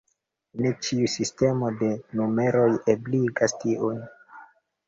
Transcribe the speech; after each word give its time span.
Ne 0.65 0.69
ĉiu 0.85 1.09
sistemo 1.15 1.69
de 1.83 1.91
numeroj 2.21 2.67
ebligas 2.97 3.55
tiun. 3.67 4.01